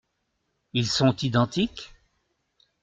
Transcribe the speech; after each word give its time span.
Ils 0.73 0.87
sont 0.87 1.15
identiques? 1.21 1.93